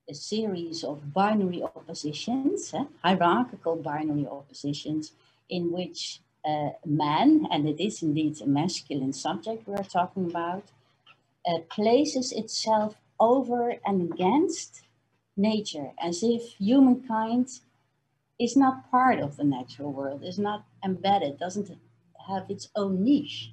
a 0.09 0.15
series 0.15 0.83
of 0.91 1.13
binary 1.13 1.63
oppositions, 1.63 2.75
hierarchical 3.05 3.77
binary 3.77 4.27
oppositions, 4.39 5.13
in 5.49 5.71
which 5.71 6.21
uh, 6.45 6.71
man, 6.85 7.47
and 7.53 7.69
it 7.69 7.81
is 7.81 8.03
indeed 8.03 8.41
a 8.41 8.47
masculine 8.47 9.13
subject 9.13 9.69
we're 9.69 9.91
talking 9.99 10.25
about, 10.33 10.65
uh, 11.47 11.59
places 11.71 12.33
itself 12.33 12.97
over 13.21 13.77
and 13.87 14.13
against 14.13 14.83
nature, 15.37 15.93
as 16.03 16.23
if 16.23 16.55
humankind 16.59 17.49
is 18.39 18.57
not 18.57 18.91
part 18.91 19.21
of 19.21 19.37
the 19.37 19.45
natural 19.45 19.93
world, 19.93 20.25
is 20.25 20.39
not 20.39 20.65
embedded, 20.85 21.39
doesn't 21.39 21.71
have 22.29 22.51
its 22.51 22.69
own 22.77 23.05
niche 23.05 23.53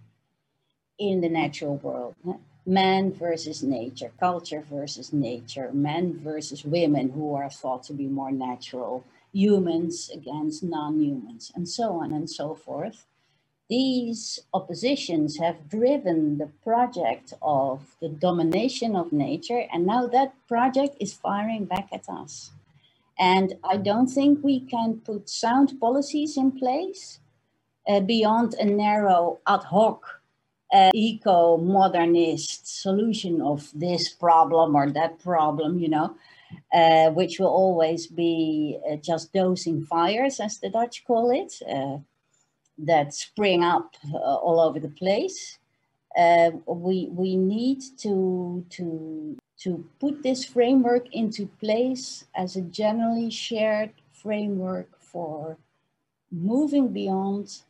in 0.99 1.21
the 1.21 1.29
natural 1.29 1.77
world. 1.77 2.15
Man 2.65 3.11
versus 3.13 3.63
nature, 3.63 4.11
culture 4.19 4.63
versus 4.69 5.13
nature, 5.13 5.71
men 5.73 6.19
versus 6.19 6.65
women 6.65 7.09
who 7.09 7.33
are 7.35 7.49
thought 7.49 7.83
to 7.83 7.93
be 7.93 8.07
more 8.07 8.31
natural, 8.31 9.05
humans 9.33 10.09
against 10.13 10.63
non 10.63 10.99
humans, 11.01 11.51
and 11.55 11.67
so 11.67 11.93
on 11.93 12.13
and 12.13 12.29
so 12.29 12.55
forth 12.55 13.05
these 13.69 14.39
oppositions 14.53 15.37
have 15.37 15.69
driven 15.69 16.37
the 16.39 16.49
project 16.63 17.33
of 17.41 17.95
the 18.01 18.09
domination 18.09 18.95
of 18.95 19.13
nature, 19.13 19.65
and 19.71 19.85
now 19.85 20.07
that 20.07 20.33
project 20.47 20.95
is 20.99 21.13
firing 21.13 21.65
back 21.65 21.89
at 21.93 22.09
us. 22.09 22.51
And 23.19 23.55
I 23.63 23.77
don't 23.77 24.07
think 24.07 24.43
we 24.43 24.61
can 24.61 25.01
put 25.05 25.29
sound 25.29 25.79
policies 25.79 26.37
in 26.37 26.51
place 26.51 27.19
uh, 27.87 27.99
beyond 27.99 28.55
a 28.55 28.65
narrow 28.65 29.39
ad 29.45 29.63
hoc 29.65 30.21
uh, 30.73 30.91
eco 30.93 31.57
modernist 31.57 32.81
solution 32.81 33.41
of 33.41 33.69
this 33.73 34.09
problem 34.09 34.75
or 34.75 34.89
that 34.91 35.19
problem, 35.19 35.79
you 35.79 35.89
know, 35.89 36.15
uh, 36.73 37.09
which 37.11 37.39
will 37.39 37.47
always 37.47 38.07
be 38.07 38.79
uh, 38.89 38.95
just 38.95 39.33
dosing 39.33 39.83
fires, 39.85 40.39
as 40.39 40.59
the 40.59 40.69
Dutch 40.69 41.03
call 41.05 41.31
it 41.31 41.53
uh, 41.69 41.97
that 42.85 43.13
spring 43.13 43.63
up 43.63 43.95
uh, 44.13 44.17
all 44.17 44.59
over 44.59 44.79
the 44.79 44.89
place. 44.89 45.59
Uh, 46.17 46.51
we 46.65 47.07
we 47.11 47.35
need 47.35 47.81
to 47.97 48.65
to 48.69 49.37
to 49.59 49.85
put 49.99 50.23
this 50.23 50.45
framework 50.45 51.05
into 51.13 51.45
place 51.59 52.25
as 52.35 52.55
a 52.55 52.61
generally 52.61 53.29
shared 53.29 53.91
framework 54.11 54.89
for 54.99 55.57
moving 56.31 56.87
beyond 56.87 57.61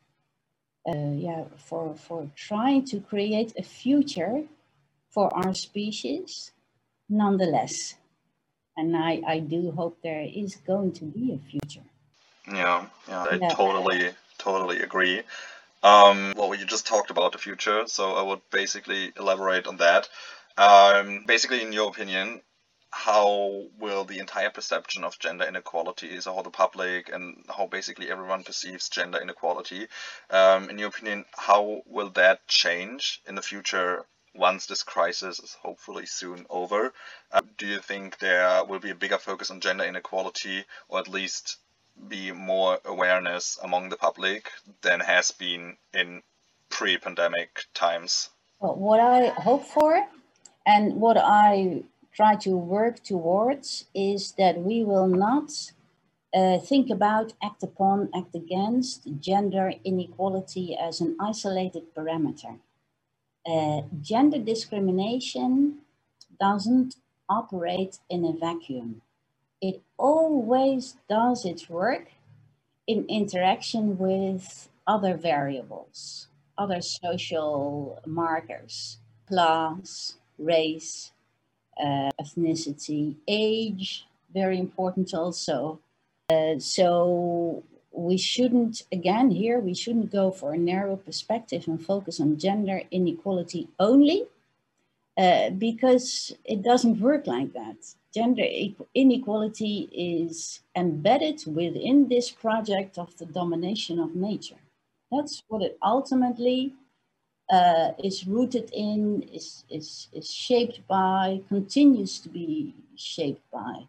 uh, 0.87 1.13
yeah 1.15 1.43
for 1.57 1.95
for 1.95 2.29
trying 2.35 2.83
to 2.85 2.99
create 2.99 3.53
a 3.57 3.63
future 3.63 4.43
for 5.09 5.33
our 5.35 5.53
species 5.53 6.51
nonetheless 7.09 7.95
and 8.77 8.95
i 8.95 9.21
i 9.27 9.39
do 9.39 9.71
hope 9.71 9.97
there 10.01 10.21
is 10.21 10.55
going 10.67 10.91
to 10.91 11.05
be 11.05 11.33
a 11.33 11.39
future 11.49 11.85
yeah 12.51 12.85
yeah 13.07 13.23
i 13.23 13.35
yeah. 13.35 13.49
totally 13.49 14.11
totally 14.39 14.81
agree. 14.81 15.21
Um, 15.83 16.33
well, 16.35 16.55
you 16.55 16.65
just 16.65 16.87
talked 16.87 17.11
about 17.11 17.31
the 17.31 17.37
future, 17.37 17.83
so 17.87 18.13
I 18.13 18.23
would 18.23 18.41
basically 18.51 19.13
elaborate 19.15 19.67
on 19.67 19.77
that. 19.77 20.09
Um, 20.57 21.23
basically, 21.25 21.61
in 21.61 21.71
your 21.71 21.89
opinion, 21.89 22.41
how 22.91 23.67
will 23.77 24.03
the 24.03 24.19
entire 24.19 24.49
perception 24.49 25.03
of 25.03 25.19
gender 25.19 25.45
inequality, 25.45 26.19
so 26.19 26.33
how 26.33 26.41
the 26.41 26.49
public 26.49 27.09
and 27.13 27.45
how 27.55 27.67
basically 27.67 28.09
everyone 28.09 28.43
perceives 28.43 28.89
gender 28.89 29.19
inequality, 29.21 29.87
um, 30.31 30.69
in 30.69 30.79
your 30.79 30.89
opinion, 30.89 31.25
how 31.37 31.83
will 31.85 32.09
that 32.09 32.47
change 32.47 33.21
in 33.27 33.35
the 33.35 33.41
future 33.41 34.05
once 34.33 34.65
this 34.65 34.83
crisis 34.83 35.39
is 35.39 35.53
hopefully 35.61 36.05
soon 36.05 36.45
over, 36.49 36.93
uh, 37.31 37.41
do 37.57 37.67
you 37.67 37.79
think 37.79 38.17
there 38.17 38.63
will 38.65 38.79
be 38.79 38.91
a 38.91 38.95
bigger 38.95 39.17
focus 39.17 39.51
on 39.51 39.61
gender 39.61 39.83
inequality, 39.83 40.65
or 40.87 40.99
at 40.99 41.07
least 41.07 41.57
be 42.07 42.31
more 42.31 42.79
awareness 42.85 43.59
among 43.63 43.89
the 43.89 43.97
public 43.97 44.49
than 44.81 44.99
has 44.99 45.31
been 45.31 45.77
in 45.93 46.21
pre-pandemic 46.69 47.65
times? 47.73 48.29
What 48.59 48.99
I 48.99 49.27
hope 49.29 49.65
for 49.65 50.05
and 50.65 50.95
what 50.95 51.17
I 51.17 51.83
try 52.13 52.35
to 52.35 52.57
work 52.57 53.03
towards 53.03 53.85
is 53.93 54.33
that 54.33 54.59
we 54.59 54.83
will 54.83 55.07
not 55.07 55.51
uh, 56.33 56.59
think 56.59 56.89
about, 56.89 57.33
act 57.41 57.63
upon, 57.63 58.09
act 58.13 58.35
against 58.35 59.07
gender 59.19 59.73
inequality 59.83 60.77
as 60.77 61.01
an 61.01 61.17
isolated 61.19 61.83
parameter. 61.95 62.59
Uh, 63.45 63.81
gender 64.01 64.37
discrimination 64.37 65.79
doesn't 66.39 66.95
operate 67.27 67.97
in 68.09 68.25
a 68.25 68.33
vacuum. 68.33 69.01
It 69.61 69.81
always 69.97 70.95
does 71.09 71.45
its 71.45 71.69
work 71.69 72.07
in 72.87 73.05
interaction 73.07 73.97
with 73.97 74.69
other 74.87 75.15
variables, 75.15 76.27
other 76.57 76.81
social 76.81 77.99
markers, 78.05 78.97
class, 79.27 80.15
race, 80.37 81.11
uh, 81.79 82.09
ethnicity, 82.21 83.15
age, 83.27 84.05
very 84.33 84.57
important 84.59 85.13
also, 85.13 85.79
uh, 86.29 86.59
so 86.59 87.63
we 87.91 88.17
shouldn't, 88.17 88.83
again, 88.91 89.31
here, 89.31 89.59
we 89.59 89.73
shouldn't 89.73 90.11
go 90.11 90.31
for 90.31 90.53
a 90.53 90.57
narrow 90.57 90.95
perspective 90.95 91.67
and 91.67 91.83
focus 91.83 92.19
on 92.19 92.37
gender 92.37 92.83
inequality 92.91 93.67
only, 93.79 94.27
uh, 95.19 95.49
because 95.49 96.33
it 96.45 96.63
doesn't 96.63 97.01
work 97.01 97.27
like 97.27 97.51
that. 97.51 97.75
Gender 98.13 98.47
inequality 98.95 99.89
is 99.91 100.61
embedded 100.77 101.43
within 101.45 102.07
this 102.07 102.31
project 102.31 102.97
of 102.97 103.15
the 103.17 103.25
domination 103.25 103.99
of 103.99 104.15
nature. 104.15 104.61
That's 105.11 105.43
what 105.49 105.61
it 105.61 105.77
ultimately 105.83 106.73
uh, 107.51 107.91
is 108.01 108.25
rooted 108.25 108.69
in, 108.71 109.23
is, 109.23 109.65
is, 109.69 110.07
is 110.13 110.31
shaped 110.31 110.87
by, 110.87 111.41
continues 111.49 112.19
to 112.19 112.29
be 112.29 112.73
shaped 112.95 113.43
by. 113.51 113.87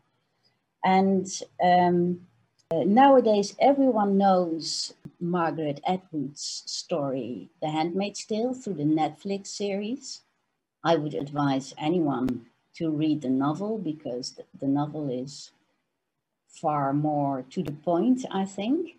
And 0.84 1.26
um, 1.62 2.26
uh, 2.72 2.82
nowadays, 2.84 3.54
everyone 3.60 4.18
knows 4.18 4.94
Margaret 5.20 5.80
Atwood's 5.86 6.64
story, 6.66 7.50
The 7.62 7.68
Handmaid's 7.68 8.24
Tale, 8.24 8.52
through 8.54 8.74
the 8.74 8.82
Netflix 8.82 9.48
series. 9.48 10.22
I 10.82 10.96
would 10.96 11.14
advise 11.14 11.74
anyone 11.78 12.46
to 12.74 12.90
read 12.90 13.22
the 13.22 13.28
novel 13.28 13.78
because 13.78 14.32
the, 14.32 14.44
the 14.58 14.68
novel 14.68 15.10
is 15.10 15.50
far 16.48 16.92
more 16.92 17.44
to 17.50 17.62
the 17.62 17.72
point, 17.72 18.24
I 18.30 18.44
think. 18.44 18.96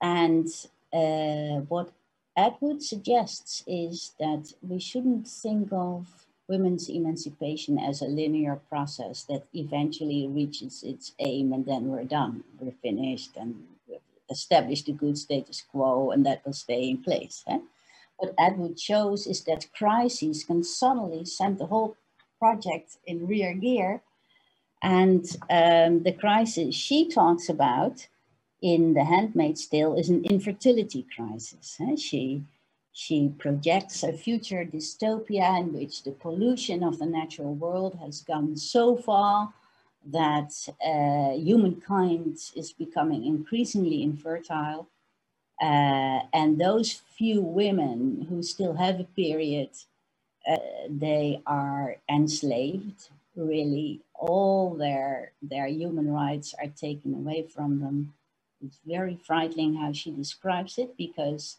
And 0.00 0.48
uh, 0.92 1.60
what 1.68 1.92
Atwood 2.36 2.82
suggests 2.82 3.62
is 3.66 4.12
that 4.18 4.52
we 4.62 4.78
shouldn't 4.80 5.28
think 5.28 5.68
of 5.72 6.26
women's 6.48 6.88
emancipation 6.88 7.78
as 7.78 8.02
a 8.02 8.06
linear 8.06 8.56
process 8.68 9.24
that 9.24 9.44
eventually 9.54 10.28
reaches 10.28 10.82
its 10.82 11.12
aim 11.18 11.52
and 11.52 11.64
then 11.64 11.86
we're 11.86 12.04
done, 12.04 12.44
we're 12.60 12.72
finished 12.82 13.36
and 13.36 13.64
established 14.30 14.88
a 14.88 14.92
good 14.92 15.16
status 15.16 15.62
quo 15.70 16.10
and 16.10 16.26
that 16.26 16.44
will 16.44 16.52
stay 16.52 16.88
in 16.88 16.98
place. 16.98 17.44
Eh? 17.46 17.58
What 18.16 18.34
Atwood 18.38 18.78
shows 18.78 19.26
is 19.26 19.42
that 19.44 19.72
crises 19.76 20.44
can 20.44 20.62
suddenly 20.62 21.24
send 21.24 21.58
the 21.58 21.66
whole 21.66 21.96
project 22.38 22.98
in 23.06 23.26
rear 23.26 23.54
gear. 23.54 24.02
And 24.82 25.24
um, 25.50 26.02
the 26.02 26.12
crisis 26.12 26.74
she 26.74 27.08
talks 27.08 27.48
about 27.48 28.06
in 28.60 28.94
The 28.94 29.04
Handmaid's 29.04 29.66
Tale 29.66 29.94
is 29.94 30.10
an 30.10 30.24
infertility 30.24 31.06
crisis. 31.14 31.76
Eh? 31.80 31.96
She 31.96 32.44
she 32.96 33.28
projects 33.38 34.04
a 34.04 34.12
future 34.12 34.64
dystopia 34.64 35.60
in 35.60 35.72
which 35.72 36.04
the 36.04 36.12
pollution 36.12 36.84
of 36.84 36.98
the 37.00 37.06
natural 37.06 37.52
world 37.52 37.98
has 38.00 38.22
gone 38.22 38.56
so 38.56 38.96
far 38.96 39.52
that 40.06 40.52
uh, 40.84 41.36
humankind 41.36 42.38
is 42.54 42.72
becoming 42.72 43.24
increasingly 43.26 44.04
infertile. 44.04 44.86
Uh, 45.64 46.20
and 46.34 46.60
those 46.60 47.02
few 47.18 47.40
women 47.42 48.26
who 48.30 48.44
still 48.44 48.74
have 48.74 49.00
a 49.00 49.04
period, 49.04 49.70
uh, 50.48 50.56
they 50.90 51.42
are 51.46 51.96
enslaved. 52.10 53.10
Really, 53.36 54.02
all 54.14 54.74
their, 54.74 55.32
their 55.42 55.66
human 55.68 56.10
rights 56.12 56.54
are 56.60 56.68
taken 56.68 57.14
away 57.14 57.46
from 57.54 57.80
them. 57.80 58.14
It's 58.64 58.80
very 58.86 59.18
frightening 59.26 59.76
how 59.76 59.92
she 59.92 60.10
describes 60.12 60.78
it 60.78 60.96
because 60.98 61.58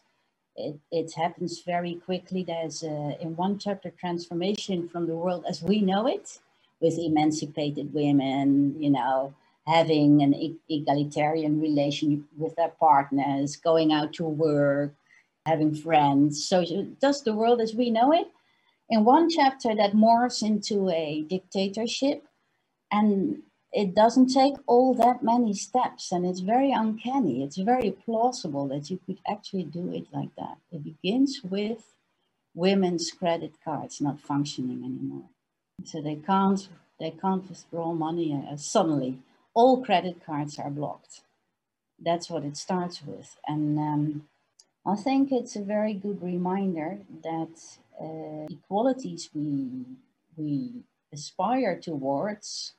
it, 0.56 0.78
it 0.92 1.12
happens 1.14 1.62
very 1.62 1.94
quickly. 1.96 2.44
There's 2.44 2.82
a, 2.82 3.16
in 3.20 3.36
one 3.36 3.58
chapter 3.58 3.90
transformation 3.90 4.88
from 4.88 5.06
the 5.06 5.16
world 5.16 5.44
as 5.48 5.62
we 5.62 5.80
know 5.82 6.06
it, 6.08 6.40
with 6.80 6.98
emancipated 6.98 7.94
women, 7.94 8.76
you 8.82 8.90
know, 8.90 9.34
having 9.66 10.22
an 10.22 10.34
egalitarian 10.68 11.60
relation 11.60 12.24
with 12.36 12.54
their 12.56 12.72
partners, 12.80 13.56
going 13.56 13.92
out 13.92 14.12
to 14.14 14.24
work, 14.24 14.94
having 15.46 15.74
friends. 15.74 16.46
So 16.48 16.64
does 17.00 17.22
the 17.22 17.34
world 17.34 17.60
as 17.60 17.74
we 17.74 17.90
know 17.90 18.12
it. 18.12 18.28
In 18.88 19.04
one 19.04 19.28
chapter 19.28 19.74
that 19.74 19.94
morphs 19.94 20.42
into 20.46 20.88
a 20.90 21.22
dictatorship, 21.28 22.24
and 22.92 23.42
it 23.72 23.94
doesn't 23.94 24.28
take 24.28 24.54
all 24.66 24.94
that 24.94 25.22
many 25.22 25.52
steps 25.52 26.12
and 26.12 26.24
it's 26.24 26.40
very 26.40 26.72
uncanny. 26.72 27.42
It's 27.42 27.58
very 27.58 27.90
plausible 27.90 28.68
that 28.68 28.90
you 28.90 28.98
could 29.04 29.18
actually 29.28 29.64
do 29.64 29.92
it 29.92 30.06
like 30.12 30.34
that. 30.38 30.58
It 30.72 30.84
begins 30.84 31.40
with 31.44 31.84
women's 32.54 33.10
credit 33.10 33.54
cards 33.64 34.00
not 34.00 34.20
functioning 34.20 34.82
anymore. 34.84 35.28
So 35.84 36.00
they 36.00 36.16
can't 36.16 36.68
they 36.98 37.10
can't 37.10 37.48
withdraw 37.48 37.92
money 37.92 38.32
uh, 38.50 38.56
suddenly. 38.56 39.18
All 39.56 39.82
credit 39.82 40.18
cards 40.26 40.60
are 40.60 40.70
blocked. 40.70 41.22
That's 41.98 42.30
what 42.30 42.44
it 42.44 42.58
starts 42.58 43.02
with. 43.02 43.36
And 43.48 43.78
um, 43.78 44.28
I 44.86 44.96
think 44.96 45.32
it's 45.32 45.56
a 45.56 45.62
very 45.62 45.94
good 45.94 46.22
reminder 46.22 47.00
that 47.24 47.78
uh, 48.00 48.46
equalities 48.52 49.30
we, 49.34 49.84
we 50.36 50.84
aspire 51.12 51.80
towards 51.80 52.74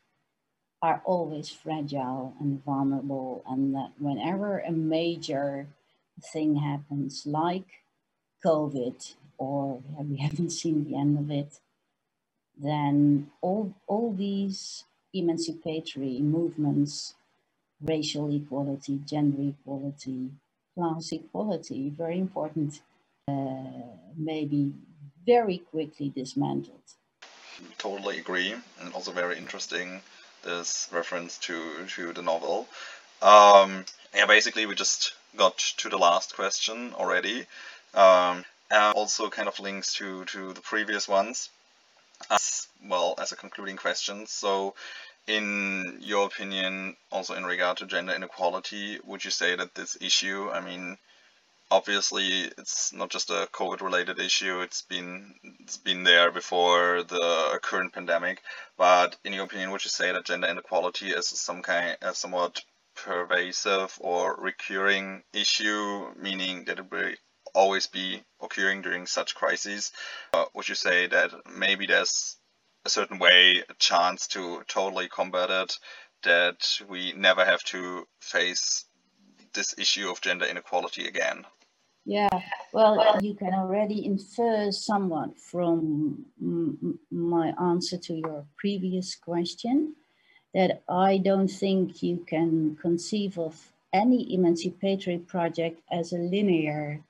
are 0.82 1.02
always 1.06 1.50
fragile 1.50 2.36
and 2.40 2.64
vulnerable, 2.64 3.44
and 3.50 3.76
that 3.76 3.92
whenever 4.00 4.60
a 4.60 4.72
major 4.72 5.68
thing 6.34 6.58
happens, 6.58 7.24
like 7.26 7.68
COVID, 8.46 9.16
or 9.40 9.82
we 10.00 10.18
haven't 10.18 10.52
seen 10.62 10.86
the 10.86 10.98
end 10.98 11.20
of 11.20 11.32
it, 11.32 11.60
then 12.62 13.32
all, 13.42 13.74
all 13.88 14.14
these 14.14 14.86
emancipatory 15.20 16.20
movements, 16.22 17.16
racial 17.82 18.34
equality, 18.36 19.00
gender 19.06 19.54
equality, 19.54 20.30
class 20.76 21.12
equality, 21.12 21.90
very 21.90 22.18
important, 22.18 22.82
uh, 23.28 23.34
may 24.16 24.46
be 24.46 24.72
very 25.26 25.58
quickly 25.58 26.10
dismantled. 26.10 26.82
Totally 27.78 28.20
agree, 28.20 28.54
and 28.80 28.94
also 28.94 29.12
very 29.12 29.38
interesting 29.38 30.02
this 30.44 30.88
reference 30.92 31.38
to 31.40 31.86
to 31.96 32.14
the 32.14 32.22
novel. 32.22 32.68
Um, 33.22 33.86
yeah, 34.14 34.28
basically 34.28 34.66
we 34.66 34.76
just 34.76 35.14
got 35.36 35.58
to 35.78 35.90
the 35.90 35.98
last 35.98 36.36
question 36.36 36.94
already. 36.94 37.46
Um, 37.94 38.46
and 38.70 38.96
also 38.96 39.30
kind 39.30 39.48
of 39.48 39.60
links 39.60 39.94
to 39.96 40.26
to 40.26 40.54
the 40.54 40.62
previous 40.62 41.08
ones 41.08 41.50
as 42.30 42.68
well 42.84 43.16
as 43.22 43.32
a 43.32 43.36
concluding 43.36 43.78
question. 43.78 44.26
So, 44.28 44.74
in 45.28 45.98
your 46.02 46.26
opinion, 46.28 46.96
also 47.12 47.36
in 47.36 47.46
regard 47.46 47.78
to 47.78 47.86
gender 47.86 48.14
inequality, 48.14 49.00
would 49.06 49.24
you 49.24 49.32
say 49.32 49.56
that 49.56 49.76
this 49.76 49.98
issue, 50.02 50.50
I 50.50 50.62
mean, 50.62 50.98
obviously 51.70 52.50
it's 52.58 52.94
not 52.94 53.10
just 53.10 53.30
a 53.30 53.48
COVID 53.52 53.82
related 53.82 54.20
issue. 54.20 54.62
It's 54.62 54.82
been 54.82 55.36
it's 55.60 55.78
been 55.78 56.04
there 56.04 56.32
before 56.32 57.04
the 57.04 57.60
current 57.62 57.94
pandemic. 57.94 58.42
But 58.78 59.18
in 59.24 59.34
your 59.34 59.46
opinion, 59.46 59.72
would 59.72 59.84
you 59.84 59.90
say 59.90 60.12
that 60.12 60.26
gender 60.26 60.48
inequality 60.48 61.08
is 61.08 61.28
some 61.28 61.62
kind 61.62 61.98
a 62.02 62.14
somewhat 62.14 62.62
pervasive 62.96 63.96
or 64.00 64.36
recurring 64.38 65.24
issue, 65.34 66.14
meaning 66.16 66.66
that 66.66 66.80
it 66.80 66.92
will 66.92 67.12
always 67.54 67.88
be 67.88 68.24
occurring 68.42 68.82
during 68.82 69.06
such 69.06 69.36
crises? 69.36 69.92
Uh, 70.34 70.46
would 70.54 70.70
you 70.70 70.76
say 70.76 71.08
that 71.08 71.32
maybe 71.54 71.86
there's 71.86 72.38
a 72.86 72.90
certain 72.90 73.20
way, 73.20 73.64
a 73.70 73.74
chance 73.80 74.28
to 74.28 74.64
totally 74.68 75.08
combat 75.08 75.50
it, 75.50 75.78
that 76.24 76.80
we 76.90 77.14
never 77.14 77.46
have 77.46 77.64
to 77.66 78.08
face 78.22 78.86
this 79.54 79.78
issue 79.78 80.10
of 80.10 80.22
gender 80.22 80.46
inequality 80.46 81.08
again? 81.08 81.46
Yeah, 82.06 82.30
well, 82.72 83.20
you 83.22 83.36
can 83.36 83.54
already 83.54 84.06
infer 84.06 84.72
somewhat 84.72 85.38
from 85.38 86.26
my 87.12 87.54
answer 87.62 87.98
to 87.98 88.14
your 88.14 88.46
previous 88.58 89.16
question 89.16 89.96
that 90.54 90.84
I 90.88 91.18
don't 91.18 91.50
think 91.50 92.02
you 92.02 92.24
can 92.26 92.78
conceive 92.82 93.38
of 93.38 93.74
any 93.92 94.34
emancipatory 94.34 95.18
project 95.18 95.82
as 95.92 96.14
a 96.14 96.18
linear, 96.18 97.04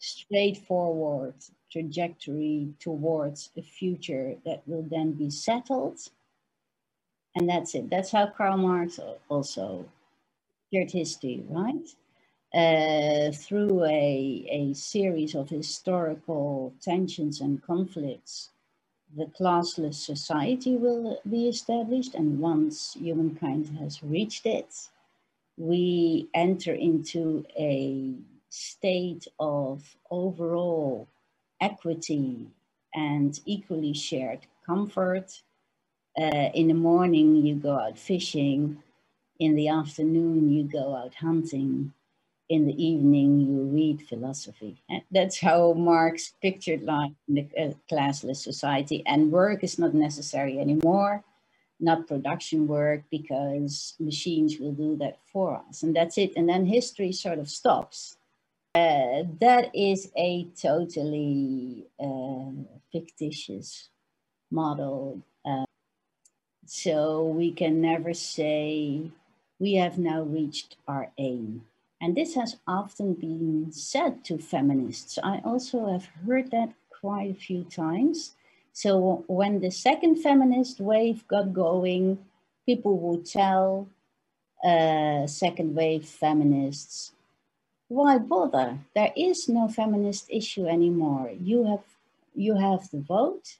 straightforward 0.00 1.34
trajectory 1.72 2.74
towards 2.80 3.50
a 3.56 3.62
future 3.62 4.36
that 4.44 4.62
will 4.66 4.82
then 4.90 5.12
be 5.12 5.30
settled. 5.30 5.98
And 7.36 7.48
that's 7.48 7.74
it. 7.74 7.90
That's 7.90 8.12
how 8.12 8.28
Karl 8.28 8.58
Marx 8.58 9.00
also 9.28 9.86
shared 10.72 10.92
history, 10.92 11.44
right? 11.48 11.88
Uh, 12.54 13.32
through 13.32 13.84
a, 13.84 14.46
a 14.50 14.74
series 14.74 15.34
of 15.36 15.50
historical 15.50 16.74
tensions 16.82 17.40
and 17.40 17.62
conflicts, 17.62 18.50
the 19.16 19.26
classless 19.26 19.94
society 19.96 20.76
will 20.76 21.20
be 21.30 21.48
established. 21.48 22.14
And 22.14 22.40
once 22.40 22.94
humankind 22.94 23.76
has 23.80 24.02
reached 24.02 24.46
it, 24.46 24.88
we 25.58 26.28
enter 26.34 26.74
into 26.74 27.46
a 27.58 28.14
state 28.50 29.28
of 29.40 29.96
overall 30.10 31.08
equity 31.60 32.48
and 32.94 33.38
equally 33.46 33.92
shared 33.92 34.40
comfort. 34.66 35.42
Uh, 36.20 36.50
in 36.54 36.68
the 36.68 36.74
morning, 36.74 37.36
you 37.36 37.54
go 37.54 37.78
out 37.78 37.98
fishing. 37.98 38.82
In 39.38 39.54
the 39.54 39.68
afternoon, 39.68 40.52
you 40.52 40.64
go 40.64 40.94
out 40.94 41.14
hunting 41.14 41.92
in 42.50 42.66
the 42.66 42.84
evening 42.84 43.40
you 43.40 43.62
read 43.62 44.02
philosophy. 44.02 44.82
That's 45.12 45.38
how 45.38 45.72
Marx 45.72 46.34
pictured 46.42 46.82
life 46.82 47.12
in 47.28 47.34
the 47.36 47.48
uh, 47.56 47.72
classless 47.88 48.38
society. 48.38 49.04
And 49.06 49.30
work 49.30 49.62
is 49.62 49.78
not 49.78 49.94
necessary 49.94 50.58
anymore, 50.58 51.24
not 51.78 52.08
production 52.08 52.66
work, 52.66 53.04
because 53.08 53.94
machines 54.00 54.58
will 54.58 54.72
do 54.72 54.96
that 54.96 55.20
for 55.32 55.62
us. 55.68 55.84
And 55.84 55.94
that's 55.94 56.18
it. 56.18 56.32
And 56.36 56.48
then 56.48 56.66
history 56.66 57.12
sort 57.12 57.38
of 57.38 57.48
stops. 57.48 58.16
Uh, 58.74 59.24
that 59.40 59.70
is 59.74 60.12
a 60.16 60.46
totally 60.60 61.86
uh, 61.98 62.50
fictitious 62.92 63.88
model. 64.50 65.20
Uh, 65.44 65.64
so 66.66 67.24
we 67.24 67.50
can 67.50 67.80
never 67.80 68.14
say 68.14 69.10
we 69.58 69.74
have 69.74 69.98
now 69.98 70.22
reached 70.22 70.76
our 70.86 71.10
aim 71.18 71.62
and 72.00 72.16
this 72.16 72.34
has 72.34 72.56
often 72.66 73.14
been 73.14 73.70
said 73.72 74.24
to 74.24 74.38
feminists. 74.38 75.18
I 75.22 75.40
also 75.44 75.88
have 75.88 76.06
heard 76.26 76.50
that 76.50 76.72
quite 76.88 77.30
a 77.30 77.34
few 77.34 77.64
times. 77.64 78.34
So 78.72 79.24
when 79.26 79.60
the 79.60 79.70
second 79.70 80.16
feminist 80.16 80.80
wave 80.80 81.26
got 81.28 81.52
going, 81.52 82.18
people 82.64 82.98
would 82.98 83.26
tell 83.26 83.88
uh, 84.64 85.26
second 85.26 85.74
wave 85.74 86.06
feminists, 86.06 87.12
why 87.90 88.18
bother? 88.18 88.78
There 88.94 89.12
is 89.16 89.48
no 89.48 89.66
feminist 89.66 90.26
issue 90.30 90.66
anymore. 90.66 91.32
You 91.40 91.64
have 91.64 91.84
you 92.36 92.54
have 92.54 92.88
the 92.90 93.00
vote, 93.00 93.58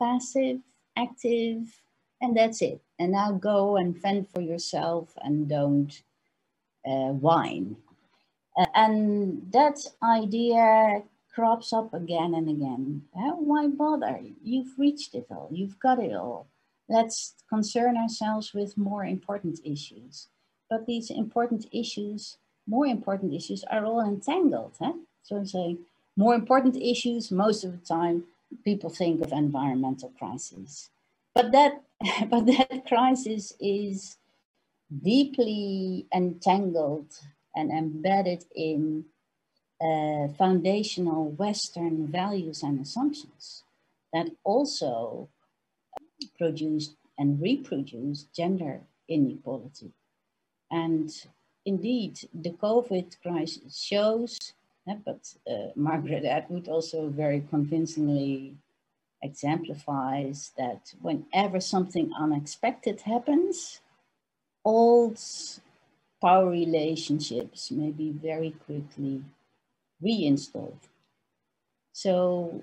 passive, 0.00 0.60
active, 0.96 1.82
and 2.20 2.36
that's 2.36 2.62
it. 2.62 2.80
And 3.00 3.10
now 3.10 3.32
go 3.32 3.76
and 3.76 4.00
fend 4.00 4.28
for 4.28 4.40
yourself 4.40 5.12
and 5.24 5.48
don't 5.48 6.00
uh, 6.86 7.10
whine. 7.18 7.76
Uh, 8.56 8.66
and 8.76 9.50
that 9.52 9.78
idea 10.00 11.02
crops 11.34 11.72
up 11.72 11.92
again 11.92 12.34
and 12.34 12.48
again. 12.48 13.02
Why 13.12 13.66
bother? 13.66 14.20
You've 14.44 14.78
reached 14.78 15.16
it 15.16 15.26
all, 15.28 15.48
you've 15.50 15.80
got 15.80 15.98
it 15.98 16.14
all. 16.14 16.46
Let's 16.88 17.34
concern 17.48 17.96
ourselves 17.96 18.54
with 18.54 18.78
more 18.78 19.04
important 19.04 19.58
issues. 19.64 20.28
But 20.70 20.86
these 20.86 21.10
important 21.10 21.66
issues, 21.72 22.38
more 22.66 22.86
important 22.86 23.32
issues, 23.32 23.64
are 23.70 23.84
all 23.84 24.00
entangled. 24.00 24.74
Huh? 24.78 24.94
So 25.22 25.36
I'm 25.36 25.46
saying 25.46 25.78
more 26.16 26.34
important 26.34 26.76
issues, 26.76 27.30
most 27.30 27.64
of 27.64 27.72
the 27.72 27.86
time, 27.86 28.24
people 28.64 28.90
think 28.90 29.22
of 29.22 29.32
environmental 29.32 30.12
crises. 30.18 30.90
But 31.34 31.52
that, 31.52 31.82
but 32.28 32.46
that 32.46 32.84
crisis 32.86 33.52
is 33.60 34.16
deeply 35.02 36.06
entangled 36.14 37.18
and 37.54 37.70
embedded 37.70 38.44
in 38.54 39.04
uh, 39.80 40.28
foundational 40.38 41.30
Western 41.30 42.06
values 42.06 42.62
and 42.62 42.80
assumptions 42.80 43.64
that 44.12 44.28
also 44.44 45.28
produce 46.38 46.94
and 47.18 47.40
reproduce 47.40 48.24
gender 48.34 48.80
inequality. 49.08 49.90
And 50.70 51.10
indeed, 51.64 52.20
the 52.34 52.50
COVID 52.50 53.16
crisis 53.22 53.78
shows, 53.78 54.38
uh, 54.88 54.94
but 55.04 55.34
uh, 55.50 55.68
Margaret 55.76 56.24
Atwood 56.24 56.68
also 56.68 57.08
very 57.08 57.44
convincingly 57.50 58.56
exemplifies 59.22 60.52
that 60.58 60.94
whenever 61.00 61.60
something 61.60 62.10
unexpected 62.18 63.02
happens, 63.02 63.80
old 64.64 65.18
power 66.20 66.48
relationships 66.48 67.70
may 67.70 67.90
be 67.90 68.10
very 68.10 68.50
quickly 68.66 69.22
reinstalled. 70.00 70.78
So 71.92 72.62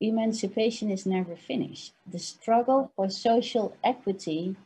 emancipation 0.00 0.90
is 0.90 1.06
never 1.06 1.36
finished. 1.36 1.94
The 2.06 2.18
struggle 2.18 2.92
for 2.94 3.08
social 3.10 3.76
equity 3.82 4.56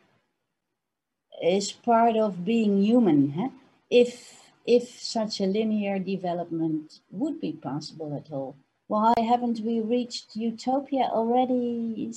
is 1.43 1.73
part 1.73 2.17
of 2.17 2.45
being 2.45 2.83
human. 2.83 3.31
Huh? 3.31 3.49
If, 3.91 4.51
if 4.67 4.89
such 5.01 5.41
a 5.41 5.47
linear 5.47 5.99
development 5.99 7.01
would 7.11 7.41
be 7.41 7.53
possible 7.53 8.17
at 8.17 8.33
all, 8.33 8.57
why 8.87 9.15
haven't 9.19 9.61
we 9.61 9.81
reached 9.81 10.35
utopia 10.35 11.11
already 11.13 12.11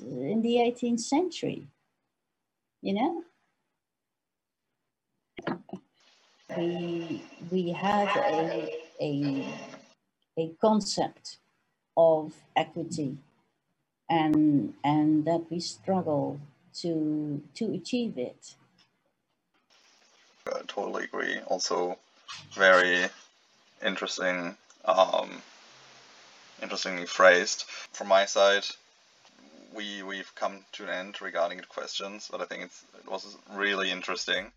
in 0.00 0.42
the 0.42 0.56
18th 0.56 1.00
century? 1.00 1.68
You 2.82 2.94
know? 2.94 3.24
we 6.56 7.22
we 7.50 7.70
have 7.70 8.08
a, 8.16 8.72
a, 9.00 9.46
a 10.38 10.50
concept 10.60 11.38
of 11.96 12.32
equity 12.56 13.18
and 14.08 14.72
and 14.84 15.24
that 15.24 15.44
we 15.50 15.60
struggle 15.60 16.40
to 16.82 17.42
to 17.54 17.72
achieve 17.74 18.18
it. 18.18 18.54
I 20.46 20.60
totally 20.66 21.04
agree. 21.04 21.38
Also, 21.46 21.98
very 22.54 23.08
interesting, 23.84 24.56
um, 24.84 25.42
interestingly 26.62 27.06
phrased. 27.06 27.64
From 27.92 28.08
my 28.08 28.24
side, 28.24 28.64
we 29.74 30.02
we've 30.02 30.34
come 30.34 30.64
to 30.72 30.84
an 30.84 30.90
end 30.90 31.20
regarding 31.20 31.58
the 31.58 31.66
questions, 31.66 32.28
but 32.30 32.40
I 32.40 32.44
think 32.44 32.64
it 32.64 33.10
was 33.10 33.36
really 33.52 33.90
interesting. 33.90 34.52